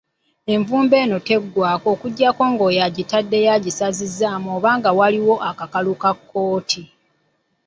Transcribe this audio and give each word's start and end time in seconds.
Envumbo 0.53 0.95
eno 1.03 1.17
teggwaako 1.27 1.87
okuggyako 1.95 2.43
ng’oyo 2.51 2.79
agitaddeyo 2.87 3.49
agisazizzaamu 3.57 4.47
oba 4.57 4.69
nga 4.77 4.91
waliwo 4.97 5.35
akakalu 5.49 5.93
ka 6.01 6.11
kkooti. 6.17 6.81